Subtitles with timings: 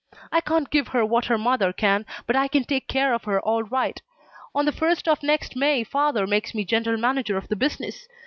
[0.31, 3.39] "I can't give her what her mother can, but I can take care of her
[3.39, 4.01] all right.
[4.55, 8.07] On the first of next May father makes me general manager of the business.